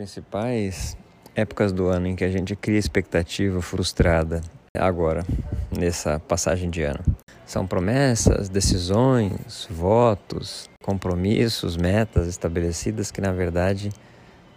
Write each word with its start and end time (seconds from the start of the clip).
principais 0.00 0.96
épocas 1.36 1.72
do 1.72 1.88
ano 1.88 2.06
em 2.06 2.16
que 2.16 2.24
a 2.24 2.30
gente 2.30 2.56
cria 2.56 2.78
expectativa 2.78 3.60
frustrada 3.60 4.40
agora, 4.74 5.22
nessa 5.70 6.18
passagem 6.18 6.70
de 6.70 6.82
ano. 6.82 7.04
São 7.44 7.66
promessas, 7.66 8.48
decisões, 8.48 9.68
votos, 9.70 10.70
compromissos, 10.82 11.76
metas 11.76 12.28
estabelecidas 12.28 13.10
que 13.10 13.20
na 13.20 13.30
verdade 13.30 13.90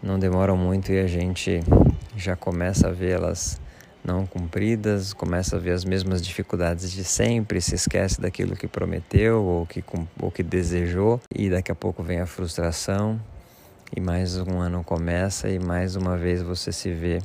não 0.02 0.18
demoram 0.18 0.56
muito 0.56 0.94
e 0.94 1.00
a 1.02 1.08
gente 1.08 1.60
já 2.16 2.38
começa 2.38 2.88
a 2.88 2.92
vê-las 2.92 3.60
não 4.02 4.26
cumpridas, 4.26 5.12
começa 5.12 5.58
a 5.58 5.60
ver 5.60 5.72
as 5.72 5.84
mesmas 5.84 6.22
dificuldades 6.22 6.90
de 6.90 7.04
sempre, 7.04 7.60
se 7.60 7.76
esquece 7.76 8.22
daquilo 8.22 8.56
que 8.56 8.68
prometeu 8.68 9.44
ou 9.44 9.66
que, 9.66 9.84
ou 10.22 10.32
que 10.32 10.42
desejou 10.42 11.20
e 11.36 11.50
daqui 11.50 11.70
a 11.70 11.76
pouco 11.76 12.02
vem 12.02 12.22
a 12.22 12.26
frustração 12.26 13.20
e 13.96 14.02
mais 14.02 14.38
um 14.38 14.60
ano 14.60 14.84
começa 14.84 15.48
e 15.48 15.60
mais 15.60 15.96
uma 15.96 16.18
vez 16.18 16.42
você 16.42 16.72
se 16.72 16.92
vê 16.92 17.20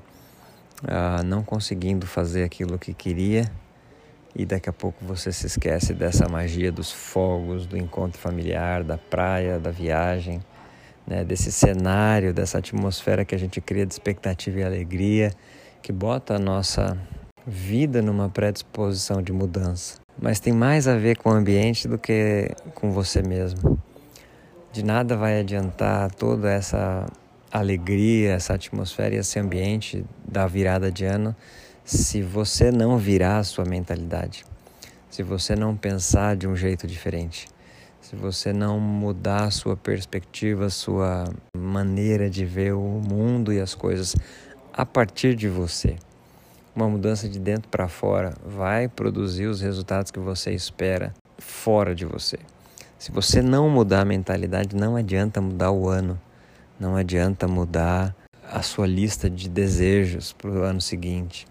uh, 0.82 1.22
não 1.24 1.42
conseguindo 1.42 2.06
fazer 2.06 2.44
aquilo 2.44 2.78
que 2.78 2.92
queria 2.92 3.50
e 4.36 4.44
daqui 4.44 4.68
a 4.68 4.72
pouco 4.72 5.02
você 5.02 5.32
se 5.32 5.46
esquece 5.46 5.94
dessa 5.94 6.28
magia 6.28 6.70
dos 6.70 6.92
fogos, 6.92 7.66
do 7.66 7.76
encontro 7.76 8.20
familiar, 8.20 8.84
da 8.84 8.98
praia, 8.98 9.58
da 9.58 9.70
viagem, 9.70 10.40
né, 11.06 11.24
desse 11.24 11.50
cenário, 11.50 12.34
dessa 12.34 12.58
atmosfera 12.58 13.24
que 13.24 13.34
a 13.34 13.38
gente 13.38 13.60
cria 13.62 13.86
de 13.86 13.94
expectativa 13.94 14.60
e 14.60 14.62
alegria, 14.62 15.32
que 15.82 15.90
bota 15.90 16.36
a 16.36 16.38
nossa 16.38 16.98
vida 17.46 18.02
numa 18.02 18.28
predisposição 18.28 19.22
de 19.22 19.32
mudança. 19.32 19.98
Mas 20.20 20.38
tem 20.38 20.52
mais 20.52 20.86
a 20.86 20.96
ver 20.96 21.16
com 21.16 21.30
o 21.30 21.32
ambiente 21.32 21.88
do 21.88 21.96
que 21.96 22.50
com 22.74 22.90
você 22.90 23.22
mesmo. 23.22 23.87
De 24.78 24.84
nada 24.84 25.16
vai 25.16 25.40
adiantar 25.40 26.08
toda 26.14 26.48
essa 26.52 27.04
alegria, 27.50 28.34
essa 28.34 28.54
atmosfera 28.54 29.12
e 29.12 29.18
esse 29.18 29.36
ambiente 29.36 30.04
da 30.24 30.46
virada 30.46 30.88
de 30.88 31.04
ano 31.04 31.34
se 31.84 32.22
você 32.22 32.70
não 32.70 32.96
virar 32.96 33.38
a 33.38 33.42
sua 33.42 33.64
mentalidade, 33.64 34.44
se 35.10 35.24
você 35.24 35.56
não 35.56 35.76
pensar 35.76 36.36
de 36.36 36.46
um 36.46 36.54
jeito 36.54 36.86
diferente, 36.86 37.48
se 38.00 38.14
você 38.14 38.52
não 38.52 38.78
mudar 38.78 39.46
a 39.46 39.50
sua 39.50 39.76
perspectiva, 39.76 40.66
a 40.66 40.70
sua 40.70 41.24
maneira 41.56 42.30
de 42.30 42.44
ver 42.44 42.72
o 42.72 43.02
mundo 43.04 43.52
e 43.52 43.60
as 43.60 43.74
coisas 43.74 44.14
a 44.72 44.86
partir 44.86 45.34
de 45.34 45.48
você. 45.48 45.96
Uma 46.72 46.88
mudança 46.88 47.28
de 47.28 47.40
dentro 47.40 47.68
para 47.68 47.88
fora 47.88 48.32
vai 48.46 48.86
produzir 48.86 49.46
os 49.46 49.60
resultados 49.60 50.12
que 50.12 50.20
você 50.20 50.52
espera 50.52 51.12
fora 51.36 51.96
de 51.96 52.04
você. 52.04 52.38
Se 52.98 53.12
você 53.12 53.40
não 53.40 53.70
mudar 53.70 54.00
a 54.00 54.04
mentalidade, 54.04 54.74
não 54.74 54.96
adianta 54.96 55.40
mudar 55.40 55.70
o 55.70 55.88
ano, 55.88 56.20
não 56.80 56.96
adianta 56.96 57.46
mudar 57.46 58.12
a 58.42 58.60
sua 58.60 58.88
lista 58.88 59.30
de 59.30 59.48
desejos 59.48 60.32
para 60.32 60.50
o 60.50 60.62
ano 60.62 60.80
seguinte. 60.80 61.46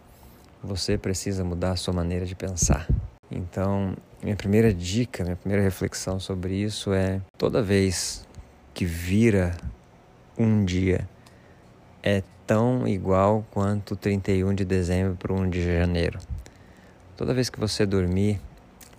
Você 0.62 0.98
precisa 0.98 1.46
mudar 1.46 1.72
a 1.72 1.76
sua 1.78 1.94
maneira 1.94 2.26
de 2.26 2.36
pensar. 2.36 2.86
Então, 3.32 3.96
minha 4.22 4.36
primeira 4.36 4.74
dica, 4.74 5.24
minha 5.24 5.38
primeira 5.38 5.64
reflexão 5.64 6.20
sobre 6.20 6.54
isso 6.54 6.92
é: 6.92 7.22
toda 7.38 7.64
vez 7.64 8.28
que 8.74 8.84
vira 8.84 9.56
um 10.38 10.66
dia, 10.66 11.08
é 12.04 12.24
tão 12.46 12.86
igual 12.86 13.46
quanto 13.52 13.96
31 13.96 14.54
de 14.54 14.66
dezembro 14.66 15.16
para 15.16 15.34
1 15.34 15.50
de 15.50 15.64
janeiro. 15.64 16.20
Toda 17.16 17.34
vez 17.34 17.50
que 17.50 17.60
você 17.60 17.86
dormir, 17.86 18.42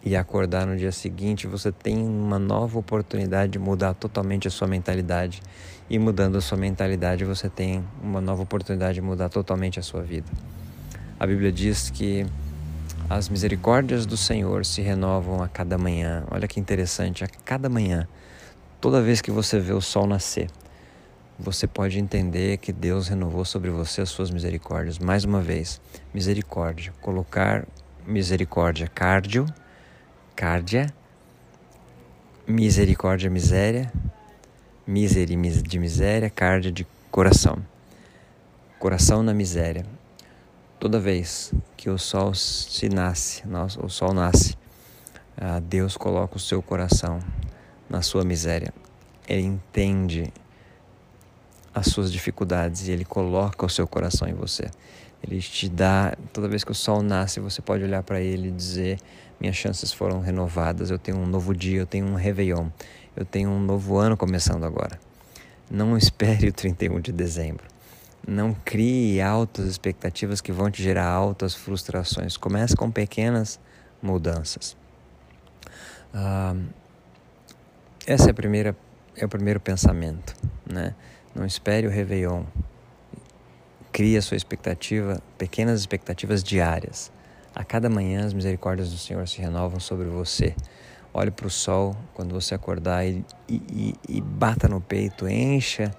e 0.04 0.16
acordar 0.16 0.66
no 0.66 0.76
dia 0.76 0.92
seguinte, 0.92 1.46
você 1.46 1.72
tem 1.72 1.98
uma 1.98 2.38
nova 2.38 2.78
oportunidade 2.78 3.52
de 3.52 3.58
mudar 3.58 3.94
totalmente 3.94 4.46
a 4.46 4.50
sua 4.50 4.68
mentalidade. 4.68 5.42
E 5.90 5.98
mudando 5.98 6.36
a 6.36 6.40
sua 6.40 6.56
mentalidade, 6.56 7.24
você 7.24 7.48
tem 7.48 7.84
uma 8.02 8.20
nova 8.20 8.42
oportunidade 8.42 8.94
de 8.94 9.00
mudar 9.00 9.28
totalmente 9.28 9.78
a 9.78 9.82
sua 9.82 10.02
vida. 10.02 10.30
A 11.18 11.26
Bíblia 11.26 11.50
diz 11.50 11.90
que 11.90 12.26
as 13.10 13.28
misericórdias 13.28 14.06
do 14.06 14.16
Senhor 14.16 14.64
se 14.64 14.82
renovam 14.82 15.42
a 15.42 15.48
cada 15.48 15.76
manhã. 15.78 16.24
Olha 16.30 16.46
que 16.46 16.60
interessante, 16.60 17.24
a 17.24 17.26
cada 17.26 17.68
manhã. 17.68 18.06
Toda 18.80 19.02
vez 19.02 19.20
que 19.20 19.30
você 19.30 19.58
vê 19.58 19.72
o 19.72 19.80
sol 19.80 20.06
nascer, 20.06 20.48
você 21.38 21.66
pode 21.66 21.98
entender 21.98 22.58
que 22.58 22.72
Deus 22.72 23.08
renovou 23.08 23.44
sobre 23.44 23.70
você 23.70 24.02
as 24.02 24.10
suas 24.10 24.30
misericórdias. 24.30 24.98
Mais 24.98 25.24
uma 25.24 25.40
vez, 25.40 25.80
misericórdia. 26.12 26.92
Colocar 27.00 27.66
misericórdia, 28.06 28.86
cardio, 28.86 29.46
Cárdia, 30.38 30.94
misericórdia, 32.46 33.28
miséria, 33.28 33.92
miseri 34.86 35.36
de 35.62 35.78
miséria, 35.80 36.30
cárdia 36.30 36.70
de 36.70 36.86
coração. 37.10 37.58
Coração 38.78 39.24
na 39.24 39.34
miséria. 39.34 39.84
Toda 40.78 41.00
vez 41.00 41.52
que 41.76 41.90
o 41.90 41.98
sol 41.98 42.36
se 42.36 42.88
nasce, 42.88 43.42
o 43.82 43.88
sol 43.88 44.14
nasce, 44.14 44.56
ah, 45.36 45.58
Deus 45.58 45.96
coloca 45.96 46.36
o 46.36 46.40
seu 46.40 46.62
coração 46.62 47.18
na 47.90 48.00
sua 48.00 48.24
miséria. 48.24 48.72
Ele 49.28 49.42
entende 49.42 50.32
as 51.74 51.88
suas 51.88 52.12
dificuldades 52.12 52.86
e 52.86 52.92
ele 52.92 53.04
coloca 53.04 53.66
o 53.66 53.68
seu 53.68 53.88
coração 53.88 54.28
em 54.28 54.34
você. 54.34 54.70
Ele 55.22 55.40
te 55.40 55.68
dá, 55.68 56.16
toda 56.32 56.48
vez 56.48 56.64
que 56.64 56.70
o 56.70 56.74
sol 56.74 57.02
nasce, 57.02 57.40
você 57.40 57.60
pode 57.60 57.82
olhar 57.82 58.02
para 58.02 58.20
ele 58.20 58.48
e 58.48 58.50
dizer: 58.50 58.98
Minhas 59.40 59.56
chances 59.56 59.92
foram 59.92 60.20
renovadas, 60.20 60.90
eu 60.90 60.98
tenho 60.98 61.18
um 61.18 61.26
novo 61.26 61.54
dia, 61.54 61.80
eu 61.80 61.86
tenho 61.86 62.06
um 62.06 62.14
Réveillon, 62.14 62.68
eu 63.16 63.24
tenho 63.24 63.50
um 63.50 63.60
novo 63.60 63.96
ano 63.98 64.16
começando 64.16 64.64
agora. 64.64 64.98
Não 65.70 65.96
espere 65.96 66.48
o 66.48 66.52
31 66.52 67.00
de 67.00 67.12
dezembro. 67.12 67.66
Não 68.26 68.52
crie 68.52 69.20
altas 69.20 69.66
expectativas 69.66 70.40
que 70.40 70.52
vão 70.52 70.70
te 70.70 70.82
gerar 70.82 71.06
altas 71.06 71.54
frustrações. 71.54 72.36
Comece 72.36 72.76
com 72.76 72.90
pequenas 72.90 73.58
mudanças. 74.02 74.76
Ah, 76.12 76.54
essa 78.06 78.28
é 78.28 78.30
a 78.30 78.34
primeira 78.34 78.76
é 79.16 79.24
o 79.24 79.28
primeiro 79.28 79.58
pensamento, 79.58 80.34
né? 80.64 80.94
Não 81.34 81.44
espere 81.44 81.86
o 81.86 81.90
Réveillon 81.90 82.44
Crie 83.98 84.16
a 84.16 84.22
sua 84.22 84.36
expectativa, 84.36 85.20
pequenas 85.36 85.80
expectativas 85.80 86.44
diárias. 86.44 87.10
A 87.52 87.64
cada 87.64 87.90
manhã 87.90 88.24
as 88.24 88.32
misericórdias 88.32 88.92
do 88.92 88.96
Senhor 88.96 89.26
se 89.26 89.40
renovam 89.40 89.80
sobre 89.80 90.06
você. 90.06 90.54
Olhe 91.12 91.32
para 91.32 91.48
o 91.48 91.50
sol 91.50 91.96
quando 92.14 92.32
você 92.32 92.54
acordar 92.54 93.04
e, 93.04 93.24
e, 93.48 93.92
e, 94.08 94.20
bata 94.20 94.68
no 94.68 94.80
peito, 94.80 95.28
encha 95.28 95.90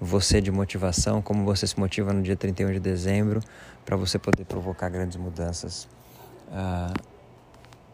você 0.00 0.40
de 0.40 0.52
motivação, 0.52 1.20
como 1.20 1.44
você 1.44 1.66
se 1.66 1.76
motiva 1.76 2.12
no 2.12 2.22
dia 2.22 2.36
31 2.36 2.74
de 2.74 2.78
dezembro, 2.78 3.40
para 3.84 3.96
você 3.96 4.16
poder 4.16 4.44
provocar 4.44 4.88
grandes 4.88 5.16
mudanças 5.16 5.88
ah, 6.52 6.94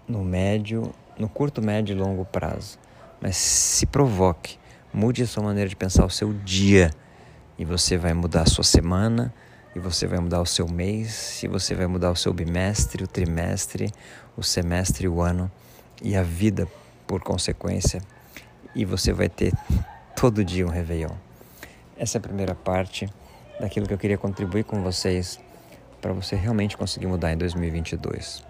no 0.06 0.22
médio, 0.22 0.92
no 1.18 1.30
curto, 1.30 1.62
médio 1.62 1.94
e 1.94 1.98
longo 1.98 2.26
prazo. 2.26 2.78
Mas 3.22 3.38
se 3.38 3.86
provoque, 3.86 4.58
mude 4.92 5.22
a 5.22 5.26
sua 5.26 5.42
maneira 5.42 5.66
de 5.66 5.76
pensar 5.76 6.04
o 6.04 6.10
seu 6.10 6.34
dia 6.34 6.90
e 7.58 7.64
você 7.64 7.96
vai 7.96 8.12
mudar 8.12 8.42
a 8.42 8.46
sua 8.46 8.62
semana 8.62 9.32
e 9.76 9.78
você 9.78 10.06
vai 10.06 10.18
mudar 10.18 10.40
o 10.40 10.46
seu 10.46 10.66
mês, 10.66 11.42
e 11.42 11.48
você 11.48 11.74
vai 11.74 11.86
mudar 11.86 12.10
o 12.10 12.16
seu 12.16 12.32
bimestre, 12.32 13.04
o 13.04 13.06
trimestre, 13.06 13.92
o 14.34 14.42
semestre, 14.42 15.06
o 15.06 15.20
ano 15.20 15.52
e 16.02 16.16
a 16.16 16.22
vida 16.22 16.66
por 17.06 17.22
consequência. 17.22 18.00
E 18.74 18.86
você 18.86 19.12
vai 19.12 19.28
ter 19.28 19.52
todo 20.16 20.42
dia 20.42 20.66
um 20.66 20.70
Réveillon. 20.70 21.14
Essa 21.94 22.16
é 22.16 22.18
a 22.18 22.22
primeira 22.22 22.54
parte 22.54 23.06
daquilo 23.60 23.86
que 23.86 23.92
eu 23.92 23.98
queria 23.98 24.16
contribuir 24.16 24.64
com 24.64 24.82
vocês 24.82 25.38
para 26.00 26.14
você 26.14 26.36
realmente 26.36 26.74
conseguir 26.74 27.06
mudar 27.06 27.34
em 27.34 27.36
2022. 27.36 28.38
Uh, 28.38 28.44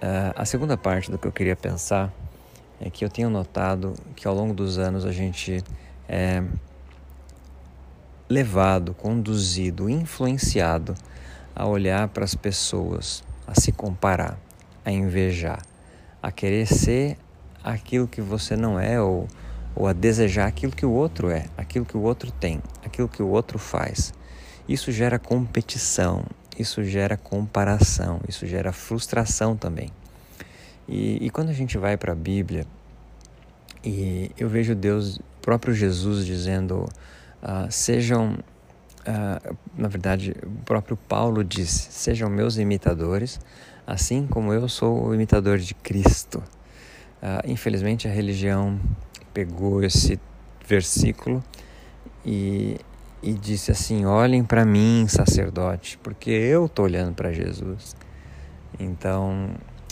ah, 0.00 0.32
a 0.36 0.46
segunda 0.46 0.78
parte 0.78 1.10
do 1.10 1.18
que 1.18 1.28
eu 1.28 1.32
queria 1.32 1.54
pensar 1.54 2.10
é 2.80 2.88
que 2.88 3.04
eu 3.04 3.10
tenho 3.10 3.28
notado 3.28 3.92
que 4.16 4.26
ao 4.26 4.34
longo 4.34 4.54
dos 4.54 4.78
anos 4.78 5.04
a 5.04 5.12
gente 5.12 5.62
é, 6.08 6.42
levado, 8.28 8.94
conduzido, 8.94 9.88
influenciado 9.88 10.94
a 11.54 11.66
olhar 11.66 12.08
para 12.08 12.24
as 12.24 12.34
pessoas, 12.34 13.22
a 13.46 13.58
se 13.58 13.70
comparar, 13.70 14.38
a 14.84 14.90
invejar, 14.90 15.62
a 16.22 16.32
querer 16.32 16.66
ser 16.66 17.16
aquilo 17.62 18.08
que 18.08 18.20
você 18.20 18.56
não 18.56 18.78
é 18.78 19.00
ou, 19.00 19.28
ou 19.74 19.86
a 19.86 19.92
desejar 19.92 20.46
aquilo 20.46 20.72
que 20.72 20.84
o 20.84 20.90
outro 20.90 21.30
é, 21.30 21.46
aquilo 21.56 21.84
que 21.84 21.96
o 21.96 22.02
outro 22.02 22.30
tem, 22.30 22.60
aquilo 22.84 23.08
que 23.08 23.22
o 23.22 23.28
outro 23.28 23.58
faz. 23.58 24.12
Isso 24.68 24.90
gera 24.90 25.18
competição, 25.18 26.24
isso 26.58 26.82
gera 26.82 27.16
comparação, 27.16 28.20
isso 28.28 28.46
gera 28.46 28.72
frustração 28.72 29.56
também. 29.56 29.90
E, 30.88 31.26
e 31.26 31.30
quando 31.30 31.50
a 31.50 31.52
gente 31.52 31.78
vai 31.78 31.96
para 31.96 32.12
a 32.12 32.16
Bíblia, 32.16 32.66
e 33.84 34.30
eu 34.38 34.48
vejo 34.48 34.74
Deus, 34.74 35.20
próprio 35.42 35.74
Jesus 35.74 36.24
dizendo 36.24 36.88
Uh, 37.44 37.70
sejam, 37.70 38.38
uh, 39.06 39.56
na 39.76 39.86
verdade, 39.86 40.34
o 40.42 40.64
próprio 40.64 40.96
Paulo 40.96 41.44
disse: 41.44 41.92
sejam 41.92 42.30
meus 42.30 42.56
imitadores, 42.56 43.38
assim 43.86 44.26
como 44.26 44.50
eu 44.50 44.66
sou 44.66 45.08
o 45.08 45.14
imitador 45.14 45.58
de 45.58 45.74
Cristo. 45.74 46.42
Uh, 47.22 47.46
infelizmente, 47.46 48.08
a 48.08 48.10
religião 48.10 48.80
pegou 49.34 49.82
esse 49.82 50.18
versículo 50.66 51.44
e, 52.24 52.78
e 53.22 53.34
disse 53.34 53.70
assim: 53.70 54.06
Olhem 54.06 54.42
para 54.42 54.64
mim, 54.64 55.06
sacerdote, 55.06 55.98
porque 56.02 56.30
eu 56.30 56.64
estou 56.64 56.86
olhando 56.86 57.14
para 57.14 57.30
Jesus. 57.30 57.94
Então 58.80 59.50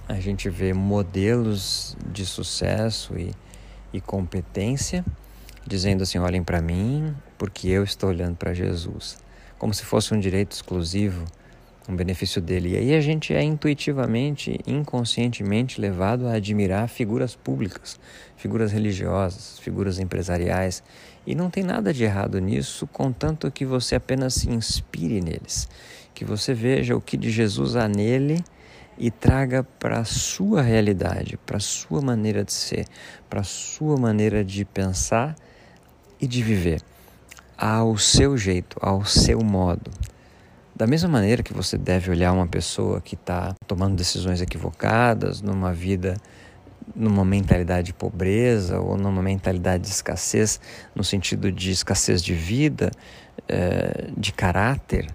a 0.09 0.15
gente 0.15 0.49
vê 0.49 0.73
modelos 0.73 1.97
de 2.11 2.25
sucesso 2.25 3.17
e, 3.19 3.31
e 3.93 4.01
competência 4.01 5.05
dizendo 5.67 6.03
assim: 6.03 6.19
Olhem 6.19 6.43
para 6.43 6.61
mim, 6.61 7.15
porque 7.43 7.67
eu 7.67 7.83
estou 7.83 8.11
olhando 8.11 8.37
para 8.37 8.55
Jesus. 8.55 9.19
Como 9.59 9.75
se 9.75 9.85
fosse 9.85 10.15
um 10.15 10.21
direito 10.21 10.53
exclusivo 10.53 11.25
um 11.89 11.97
benefício 11.97 12.41
dele. 12.41 12.75
E 12.75 12.77
aí 12.77 12.95
a 12.95 13.01
gente 13.01 13.35
é 13.35 13.43
intuitivamente, 13.43 14.61
inconscientemente 14.65 15.81
levado 15.81 16.29
a 16.29 16.35
admirar 16.35 16.89
figuras 16.89 17.35
públicas, 17.35 17.99
figuras 18.37 18.71
religiosas, 18.71 19.59
figuras 19.59 19.99
empresariais. 19.99 20.85
E 21.27 21.35
não 21.35 21.51
tem 21.51 21.65
nada 21.65 21.93
de 21.93 22.05
errado 22.05 22.39
nisso, 22.39 22.87
contanto 22.87 23.51
que 23.51 23.65
você 23.65 23.97
apenas 23.97 24.35
se 24.35 24.49
inspire 24.49 25.21
neles, 25.21 25.69
que 26.15 26.25
você 26.25 26.55
veja 26.55 26.95
o 26.95 27.01
que 27.01 27.17
de 27.17 27.29
Jesus 27.29 27.75
há 27.75 27.89
nele 27.89 28.45
e 28.97 29.11
traga 29.11 29.65
para 29.65 29.99
a 29.99 30.05
sua 30.05 30.63
realidade, 30.63 31.37
para 31.45 31.57
a 31.57 31.61
sua 31.61 32.01
maneira 32.01 32.45
de 32.45 32.53
ser, 32.53 32.87
para 33.29 33.41
a 33.41 33.45
sua 33.45 33.97
maneira 33.97 34.45
de 34.45 34.65
pensar 34.65 35.35
e 36.21 36.27
de 36.29 36.41
viver, 36.41 36.81
ao 37.63 37.97
seu 37.97 38.37
jeito, 38.37 38.77
ao 38.81 39.05
seu 39.05 39.39
modo. 39.39 39.89
Da 40.75 40.85
mesma 40.85 41.09
maneira 41.09 41.45
que 41.45 41.53
você 41.53 41.79
deve 41.79 42.11
olhar 42.11 42.33
uma 42.33 42.49
pessoa 42.49 43.01
que 43.01 43.15
está 43.15 43.55
tomando 43.69 43.95
decisões 43.95 44.41
equivocadas, 44.41 45.41
numa 45.41 45.73
vida, 45.73 46.17
numa 46.93 47.25
mentalidade 47.25 47.87
de 47.87 47.93
pobreza 47.93 48.81
ou 48.81 48.99
numa 48.99 49.23
mentalidade 49.23 49.85
de 49.85 49.91
escassez, 49.91 50.59
no 50.93 51.05
sentido 51.05 51.53
de 51.53 51.71
escassez 51.71 52.21
de 52.21 52.35
vida, 52.35 52.91
eh, 53.49 54.09
de 54.17 54.33
caráter, 54.33 55.07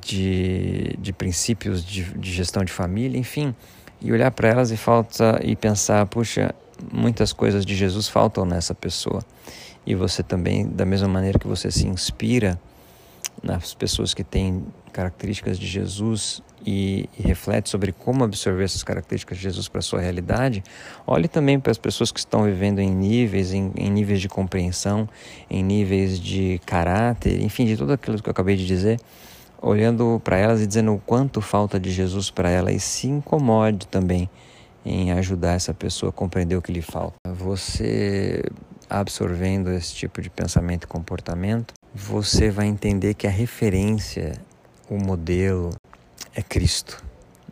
de, 0.00 0.96
de 0.98 1.12
princípios 1.12 1.84
de, 1.84 2.02
de 2.02 2.32
gestão 2.32 2.64
de 2.64 2.72
família, 2.72 3.18
enfim, 3.18 3.54
e 4.00 4.10
olhar 4.10 4.30
para 4.30 4.48
elas 4.48 4.70
e 4.70 4.76
falta 4.78 5.38
e 5.44 5.54
pensar, 5.54 6.06
puxa, 6.06 6.54
muitas 6.92 7.32
coisas 7.32 7.64
de 7.64 7.74
Jesus 7.74 8.08
faltam 8.08 8.44
nessa 8.44 8.74
pessoa. 8.74 9.22
E 9.86 9.94
você 9.94 10.22
também, 10.22 10.66
da 10.66 10.84
mesma 10.84 11.08
maneira 11.08 11.38
que 11.38 11.46
você 11.46 11.70
se 11.70 11.86
inspira 11.86 12.58
nas 13.42 13.74
pessoas 13.74 14.14
que 14.14 14.24
têm 14.24 14.64
características 14.92 15.58
de 15.58 15.66
Jesus 15.66 16.40
e, 16.64 17.08
e, 17.18 17.22
reflete 17.22 17.68
sobre 17.68 17.92
como 17.92 18.24
absorver 18.24 18.64
essas 18.64 18.82
características 18.82 19.36
de 19.36 19.44
Jesus 19.44 19.68
para 19.68 19.80
a 19.80 19.82
sua 19.82 20.00
realidade, 20.00 20.62
olhe 21.06 21.28
também 21.28 21.60
para 21.60 21.70
as 21.70 21.76
pessoas 21.76 22.10
que 22.10 22.18
estão 22.18 22.44
vivendo 22.44 22.78
em 22.78 22.94
níveis, 22.94 23.52
em, 23.52 23.72
em 23.76 23.90
níveis 23.90 24.20
de 24.20 24.28
compreensão, 24.28 25.08
em 25.50 25.62
níveis 25.62 26.18
de 26.18 26.60
caráter, 26.64 27.42
enfim, 27.42 27.66
de 27.66 27.76
tudo 27.76 27.92
aquilo 27.92 28.22
que 28.22 28.28
eu 28.28 28.32
acabei 28.32 28.56
de 28.56 28.66
dizer, 28.66 28.98
olhando 29.60 30.20
para 30.24 30.38
elas 30.38 30.62
e 30.62 30.66
dizendo 30.66 30.94
o 30.94 30.98
quanto 30.98 31.40
falta 31.40 31.78
de 31.78 31.90
Jesus 31.90 32.30
para 32.30 32.48
ela 32.48 32.72
e 32.72 32.80
se 32.80 33.08
incomode 33.08 33.86
também 33.88 34.30
em 34.84 35.12
ajudar 35.12 35.52
essa 35.52 35.72
pessoa 35.72 36.10
a 36.10 36.12
compreender 36.12 36.56
o 36.56 36.62
que 36.62 36.72
lhe 36.72 36.82
falta. 36.82 37.16
Você 37.26 38.42
absorvendo 38.88 39.70
esse 39.70 39.94
tipo 39.94 40.20
de 40.20 40.28
pensamento 40.28 40.84
e 40.84 40.86
comportamento, 40.86 41.74
você 41.94 42.50
vai 42.50 42.66
entender 42.66 43.14
que 43.14 43.26
a 43.26 43.30
referência, 43.30 44.40
o 44.88 44.98
modelo 44.98 45.70
é 46.34 46.42
Cristo. 46.42 47.02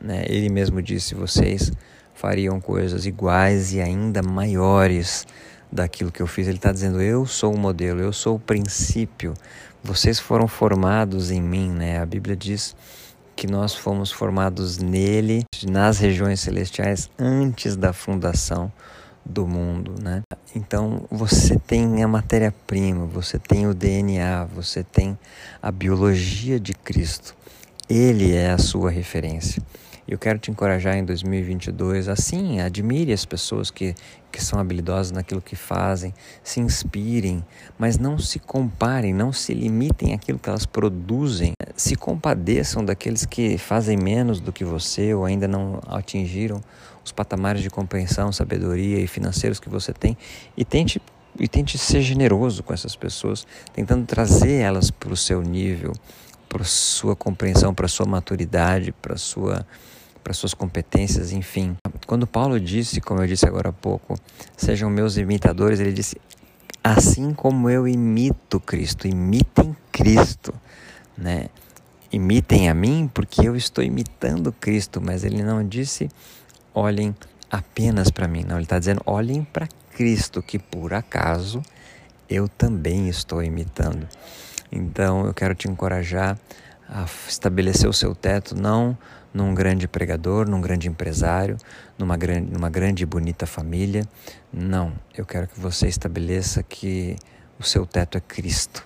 Né? 0.01 0.25
Ele 0.29 0.49
mesmo 0.49 0.83
disse: 0.83 1.15
vocês 1.15 1.73
fariam 2.15 2.61
coisas 2.61 3.07
iguais 3.07 3.73
e 3.73 3.81
ainda 3.81 4.23
maiores 4.23 5.27
daquilo 5.71 6.13
que 6.13 6.21
eu 6.21 6.27
fiz. 6.27 6.47
Ele 6.47 6.59
está 6.59 6.73
dizendo: 6.73 7.01
eu 7.01 7.25
sou 7.27 7.55
o 7.55 7.59
modelo, 7.59 8.01
eu 8.01 8.13
sou 8.13 8.37
o 8.37 8.41
princípio. 8.41 9.35
Vocês 9.83 10.21
foram 10.21 10.47
formados 10.47 11.31
em 11.31 11.43
mim, 11.43 11.71
né? 11.71 11.99
A 12.01 12.07
Bíblia 12.07 12.37
diz 12.37 12.77
que 13.43 13.47
nós 13.49 13.75
fomos 13.75 14.13
formados 14.13 14.79
nele, 14.79 15.43
nas 15.69 15.99
regiões 15.99 16.39
celestiais, 16.39 17.11
antes 17.19 17.75
da 17.75 17.93
fundação 17.93 18.71
do 19.27 19.49
mundo, 19.49 19.97
né? 20.01 20.23
Então 20.55 21.03
você 21.11 21.59
tem 21.59 22.05
a 22.05 22.07
matéria-prima, 22.07 23.05
você 23.05 23.41
tem 23.41 23.67
o 23.67 23.75
DNA, 23.75 24.45
você 24.45 24.85
tem 24.85 25.19
a 25.61 25.73
biologia 25.73 26.61
de 26.61 26.73
Cristo. 26.73 27.35
Ele 27.91 28.33
é 28.33 28.53
a 28.53 28.59
sua 28.59 28.93
referência. 28.93 29.61
Eu 30.07 30.19
quero 30.19 30.39
te 30.39 30.51
encorajar 30.51 30.97
em 30.97 31.05
2022, 31.05 32.09
assim, 32.09 32.61
admire 32.61 33.13
as 33.13 33.25
pessoas 33.25 33.71
que, 33.71 33.95
que 34.33 34.43
são 34.43 34.59
habilidosas 34.59 35.13
naquilo 35.13 35.41
que 35.41 35.55
fazem, 35.55 36.13
se 36.43 36.59
inspirem, 36.59 37.45
mas 37.79 37.99
não 37.99 38.19
se 38.19 38.41
comparem, 38.41 39.15
não 39.15 39.33
se 39.33 39.55
limitem 39.55 40.13
àquilo 40.13 40.41
que 40.41 40.49
elas 40.49 40.67
produzem. 40.67 41.53
Se 41.77 41.95
compadeçam 41.95 42.85
daqueles 42.85 43.25
que 43.25 43.57
fazem 43.57 43.97
menos 43.97 44.41
do 44.41 44.53
que 44.53 44.65
você 44.65 45.15
ou 45.15 45.25
ainda 45.25 45.47
não 45.47 45.81
atingiram 45.87 46.61
os 47.05 47.13
patamares 47.13 47.63
de 47.63 47.71
compreensão, 47.71 48.33
sabedoria 48.33 48.99
e 48.99 49.07
financeiros 49.07 49.61
que 49.61 49.69
você 49.69 49.93
tem 49.93 50.17
e 50.57 50.65
tente 50.65 51.01
e 51.39 51.49
tente 51.49 51.79
ser 51.79 52.03
generoso 52.03 52.63
com 52.63 52.75
essas 52.75 52.95
pessoas, 52.95 53.47
tentando 53.73 54.05
trazer 54.05 54.61
elas 54.61 54.91
para 54.91 55.13
o 55.13 55.17
seu 55.17 55.41
nível, 55.41 55.93
para 56.53 56.65
sua 56.65 57.17
compreensão, 57.17 57.73
para 57.73 57.89
sua 57.89 58.05
maturidade, 58.05 58.93
para 58.93 59.17
sua 59.17 59.67
para 60.23 60.35
suas 60.35 60.55
competências, 60.55 61.33
enfim. 61.33 61.77
Quando 62.07 62.29
Paulo 62.29 62.61
disse, 62.61 63.01
como 63.01 63.21
eu 63.21 63.27
disse 63.27 63.45
agora 63.45 63.71
há 63.71 63.73
pouco, 63.73 64.15
sejam 64.57 64.89
meus 64.89 65.17
imitadores, 65.17 65.81
ele 65.81 65.93
disse 65.93 66.17
assim 66.85 67.35
como 67.35 67.69
eu 67.69 67.89
imito 67.89 68.61
Cristo, 68.61 69.09
imitem 69.09 69.75
Cristo, 69.91 70.55
né? 71.19 71.49
Imitem 72.13 72.69
a 72.69 72.75
mim 72.75 73.11
porque 73.13 73.49
eu 73.49 73.57
estou 73.57 73.83
imitando 73.83 74.53
Cristo, 74.53 75.01
mas 75.01 75.25
ele 75.25 75.43
não 75.43 75.67
disse 75.67 76.09
olhem 76.75 77.15
apenas 77.51 78.11
para 78.11 78.29
mim, 78.29 78.45
não, 78.45 78.57
ele 78.57 78.65
está 78.65 78.79
dizendo 78.79 79.03
olhem 79.07 79.43
para 79.43 79.67
Cristo 79.97 80.43
que 80.43 80.59
por 80.59 80.93
acaso 80.93 81.63
eu 82.29 82.47
também 82.47 83.09
estou 83.09 83.43
imitando. 83.43 84.07
Então 84.73 85.27
eu 85.27 85.35
quero 85.35 85.55
te 85.55 85.69
encorajar 85.69 86.39
a 86.89 87.05
estabelecer 87.29 87.89
o 87.89 87.93
seu 87.93 88.15
teto 88.15 88.55
não 88.55 88.97
num 89.33 89.55
grande 89.55 89.89
pregador, 89.89 90.49
num 90.49 90.61
grande 90.61 90.89
empresário, 90.89 91.57
numa 91.99 92.17
grande, 92.17 92.51
numa 92.53 92.69
grande 92.69 93.03
e 93.03 93.07
bonita 93.07 93.47
família. 93.47 94.07
Não, 94.53 94.93
eu 95.17 95.25
quero 95.25 95.47
que 95.47 95.59
você 95.59 95.89
estabeleça 95.89 96.63
que 96.63 97.17
o 97.59 97.63
seu 97.63 97.87
teto 97.87 98.19
é 98.19 98.21
Cristo. 98.21 98.83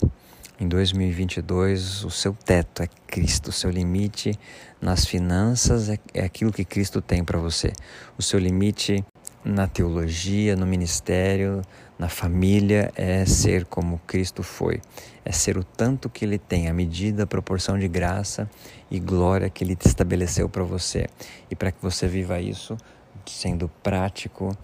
Em 0.59 0.69
2022, 0.69 2.05
o 2.05 2.11
seu 2.11 2.33
teto 2.33 2.83
é 2.83 2.89
Cristo, 3.07 3.49
o 3.49 3.53
seu 3.53 3.71
limite 3.71 4.39
nas 4.81 5.05
finanças 5.05 5.89
é, 5.91 5.99
é 6.15 6.25
aquilo 6.25 6.53
que 6.53 6.65
Cristo 6.65 7.03
tem 7.03 7.23
para 7.23 7.39
você. 7.39 7.73
O 8.17 8.23
seu 8.23 8.39
limite 8.39 9.05
na 9.45 9.67
teologia, 9.67 10.57
no 10.57 10.67
ministério, 10.67 11.63
na 11.99 12.09
família 12.09 12.93
é 12.95 13.25
ser 13.25 13.65
como 13.65 14.01
Cristo 14.07 14.43
foi, 14.43 14.81
é 15.25 15.33
ser 15.33 15.57
o 15.57 15.65
tanto 15.65 16.11
que 16.11 16.25
Ele 16.25 16.39
tem, 16.39 16.69
a 16.69 16.75
medida, 16.75 17.25
a 17.25 17.27
proporção 17.27 17.79
de 17.79 17.89
graça 17.89 18.49
e 18.91 19.01
glória 19.01 19.49
que 19.49 19.65
Ele 19.65 19.77
estabeleceu 19.85 20.49
para 20.49 20.63
você. 20.63 21.07
E 21.51 21.57
para 21.57 21.73
que 21.73 21.79
você 21.81 22.07
viva 22.07 22.39
isso 22.41 22.77
sendo 23.25 23.69
prático 23.83 24.57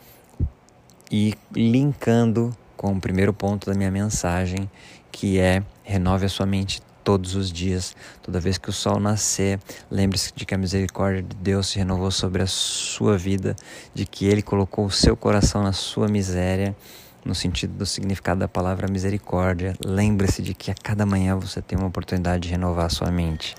e 1.10 1.34
linkando 1.54 2.56
com 2.76 2.92
o 2.92 3.00
primeiro 3.00 3.32
ponto 3.32 3.68
da 3.68 3.74
minha 3.74 3.90
mensagem, 3.90 4.70
que 5.10 5.38
é 5.38 5.62
renove 5.82 6.26
a 6.26 6.28
sua 6.28 6.46
mente 6.46 6.82
todos 7.02 7.34
os 7.34 7.52
dias, 7.52 7.96
toda 8.22 8.38
vez 8.38 8.58
que 8.58 8.70
o 8.70 8.72
sol 8.72 9.00
nascer, 9.00 9.58
lembre-se 9.90 10.32
de 10.34 10.46
que 10.46 10.54
a 10.54 10.58
misericórdia 10.58 11.22
de 11.22 11.34
Deus 11.36 11.68
se 11.68 11.78
renovou 11.78 12.10
sobre 12.10 12.42
a 12.42 12.46
sua 12.46 13.18
vida, 13.18 13.56
de 13.92 14.06
que 14.06 14.26
Ele 14.26 14.42
colocou 14.42 14.86
o 14.86 14.90
seu 14.90 15.16
coração 15.16 15.62
na 15.62 15.72
sua 15.72 16.08
miséria, 16.08 16.76
no 17.24 17.34
sentido 17.34 17.74
do 17.74 17.86
significado 17.86 18.40
da 18.40 18.48
palavra 18.48 18.88
misericórdia. 18.88 19.74
Lembre-se 19.84 20.42
de 20.42 20.54
que 20.54 20.70
a 20.70 20.74
cada 20.74 21.06
manhã 21.06 21.36
você 21.36 21.62
tem 21.62 21.78
uma 21.78 21.88
oportunidade 21.88 22.44
de 22.44 22.48
renovar 22.50 22.86
a 22.86 22.90
sua 22.90 23.10
mente, 23.10 23.54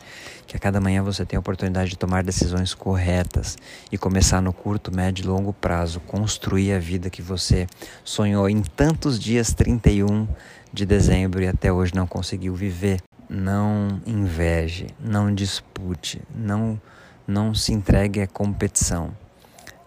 que 0.45 0.55
a 0.55 0.59
cada 0.59 0.81
manhã 0.81 1.01
você 1.01 1.25
tem 1.25 1.37
a 1.37 1.39
oportunidade 1.39 1.91
de 1.91 1.97
tomar 1.97 2.23
decisões 2.23 2.73
corretas 2.73 3.57
e 3.91 3.97
começar 3.97 4.41
no 4.41 4.51
curto, 4.51 4.93
médio 4.93 5.23
e 5.23 5.27
longo 5.27 5.53
prazo, 5.53 5.99
construir 6.01 6.73
a 6.73 6.79
vida 6.79 7.09
que 7.09 7.21
você 7.21 7.67
sonhou 8.03 8.49
em 8.49 8.61
tantos 8.61 9.19
dias 9.19 9.53
31 9.53 10.27
de 10.71 10.85
dezembro 10.85 11.41
e 11.41 11.47
até 11.47 11.71
hoje 11.71 11.93
não 11.95 12.07
conseguiu 12.07 12.53
viver 12.53 13.01
não 13.29 14.01
inveje, 14.05 14.87
não 14.99 15.33
dispute, 15.33 16.21
não, 16.33 16.79
não 17.25 17.53
se 17.55 17.73
entregue 17.73 18.21
à 18.21 18.27
competição. 18.27 19.11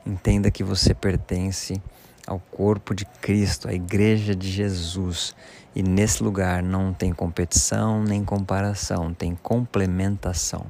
Entenda 0.04 0.50
que 0.50 0.64
você 0.64 0.92
pertence 0.92 1.80
ao 2.26 2.38
corpo 2.38 2.94
de 2.94 3.04
Cristo, 3.04 3.68
à 3.68 3.72
igreja 3.72 4.34
de 4.34 4.50
Jesus. 4.50 5.34
E 5.74 5.82
nesse 5.82 6.22
lugar 6.22 6.62
não 6.62 6.92
tem 6.92 7.12
competição 7.12 8.02
nem 8.02 8.24
comparação, 8.24 9.14
tem 9.14 9.34
complementação. 9.34 10.66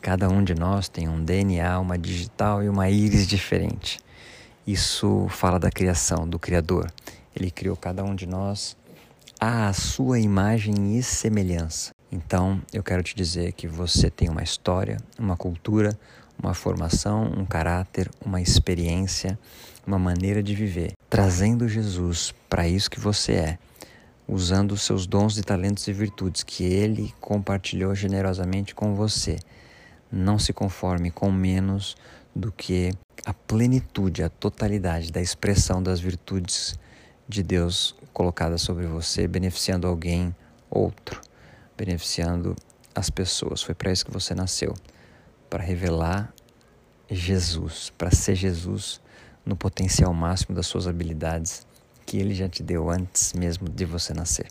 Cada 0.00 0.28
um 0.28 0.42
de 0.42 0.54
nós 0.54 0.88
tem 0.88 1.08
um 1.08 1.22
DNA, 1.22 1.78
uma 1.78 1.98
digital 1.98 2.62
e 2.62 2.68
uma 2.68 2.88
íris 2.90 3.26
diferente. 3.26 4.00
Isso 4.66 5.26
fala 5.28 5.58
da 5.58 5.70
criação, 5.70 6.26
do 6.26 6.38
Criador. 6.38 6.92
Ele 7.34 7.50
criou 7.50 7.76
cada 7.76 8.02
um 8.04 8.14
de 8.14 8.26
nós 8.26 8.76
à 9.40 9.72
sua 9.72 10.20
imagem 10.20 10.96
e 10.96 11.02
semelhança. 11.02 11.92
Então, 12.10 12.60
eu 12.72 12.82
quero 12.82 13.02
te 13.02 13.16
dizer 13.16 13.52
que 13.52 13.66
você 13.66 14.10
tem 14.10 14.28
uma 14.28 14.42
história, 14.42 14.98
uma 15.18 15.36
cultura, 15.36 15.98
uma 16.40 16.52
formação, 16.52 17.24
um 17.24 17.44
caráter, 17.44 18.10
uma 18.24 18.40
experiência, 18.40 19.38
uma 19.86 19.98
maneira 19.98 20.42
de 20.42 20.54
viver, 20.54 20.92
trazendo 21.10 21.68
Jesus 21.68 22.34
para 22.48 22.68
isso 22.68 22.90
que 22.90 23.00
você 23.00 23.32
é, 23.32 23.58
usando 24.26 24.72
os 24.72 24.82
seus 24.82 25.06
dons 25.06 25.36
e 25.36 25.42
talentos 25.42 25.86
e 25.88 25.92
virtudes 25.92 26.42
que 26.42 26.64
ele 26.64 27.12
compartilhou 27.20 27.94
generosamente 27.94 28.74
com 28.74 28.94
você. 28.94 29.38
Não 30.10 30.38
se 30.38 30.52
conforme 30.52 31.10
com 31.10 31.30
menos 31.30 31.96
do 32.34 32.52
que 32.52 32.92
a 33.24 33.34
plenitude, 33.34 34.22
a 34.22 34.28
totalidade 34.28 35.10
da 35.10 35.20
expressão 35.20 35.82
das 35.82 36.00
virtudes 36.00 36.78
de 37.28 37.42
Deus 37.42 37.94
colocada 38.12 38.58
sobre 38.58 38.86
você, 38.86 39.26
beneficiando 39.26 39.86
alguém, 39.86 40.34
outro, 40.70 41.20
beneficiando 41.76 42.54
as 42.94 43.10
pessoas. 43.10 43.62
Foi 43.62 43.74
para 43.74 43.92
isso 43.92 44.04
que 44.04 44.12
você 44.12 44.34
nasceu 44.34 44.74
para 45.48 45.62
revelar 45.62 46.32
Jesus, 47.10 47.92
para 47.96 48.10
ser 48.10 48.34
Jesus 48.34 49.00
no 49.44 49.56
potencial 49.56 50.12
máximo 50.14 50.54
das 50.54 50.66
suas 50.66 50.86
habilidades 50.86 51.66
que 52.06 52.18
ele 52.18 52.34
já 52.34 52.48
te 52.48 52.62
deu 52.62 52.90
antes 52.90 53.32
mesmo 53.32 53.68
de 53.68 53.84
você 53.84 54.12
nascer. 54.12 54.48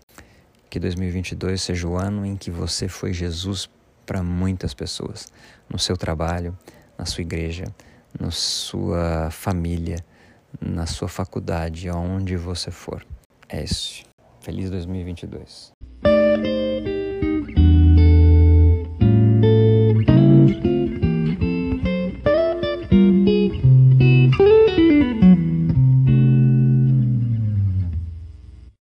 Que 0.69 0.79
2022 0.79 1.61
seja 1.61 1.87
o 1.87 1.97
ano 1.97 2.25
em 2.25 2.35
que 2.35 2.49
você 2.49 2.87
foi 2.87 3.13
Jesus 3.13 3.69
para 4.05 4.23
muitas 4.23 4.73
pessoas, 4.73 5.31
no 5.69 5.77
seu 5.77 5.95
trabalho, 5.95 6.57
na 6.97 7.05
sua 7.05 7.21
igreja, 7.21 7.65
na 8.19 8.31
sua 8.31 9.29
família, 9.31 10.03
na 10.59 10.85
sua 10.85 11.07
faculdade, 11.07 11.87
aonde 11.87 12.35
você 12.35 12.71
for. 12.71 13.05
É 13.47 13.63
isso. 13.63 14.03
Feliz 14.41 14.69
2022. 14.69 15.71